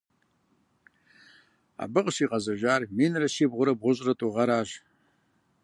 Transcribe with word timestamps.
Абы 1.83 1.99
къыщигъэзэжар 2.05 2.81
минрэ 2.95 3.27
щибгъурэ 3.33 3.73
бгъущӀрэ 3.77 4.13
тӀу 4.19 4.29
гъэращ. 4.35 4.69